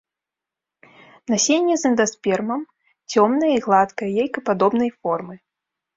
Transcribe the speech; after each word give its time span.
Насенне 1.31 1.75
з 1.83 1.85
эндаспермам, 1.91 2.61
цёмнае 3.11 3.53
і 3.57 3.61
гладкае, 3.67 4.11
яйкападобнай 4.25 4.89
формы. 4.99 5.35